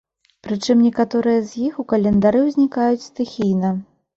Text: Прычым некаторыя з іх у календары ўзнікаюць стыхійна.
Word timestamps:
Прычым 0.45 0.79
некаторыя 0.85 1.43
з 1.51 1.67
іх 1.67 1.77
у 1.83 1.87
календары 1.93 2.41
ўзнікаюць 2.47 3.07
стыхійна. 3.09 3.71